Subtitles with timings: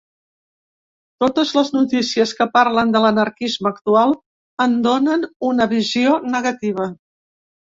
[1.23, 4.17] “Totes les notícies que parlen de l’anarquisme actual
[4.67, 6.91] en donen una visió negativa”.